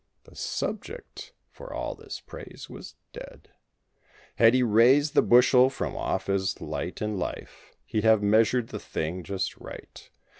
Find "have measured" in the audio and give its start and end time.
8.03-8.69